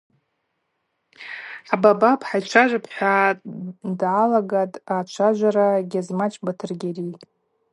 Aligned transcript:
Хӏабабапӏ-хӏайчважвапӏ– 1.67 2.91
хӏва 2.95 3.15
дгӏалагатӏ 3.97 4.81
ачважвара 4.97 5.67
Гьазмач 5.91 6.33
Батыргьари. 6.43 7.07